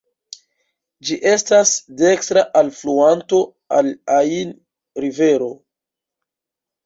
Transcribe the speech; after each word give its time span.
Ĝi 1.09 1.15
estas 1.31 1.73
dekstra 1.99 2.43
alfluanto 2.61 3.41
al 3.81 3.91
Ain 4.15 4.55
(rivero). 5.05 5.51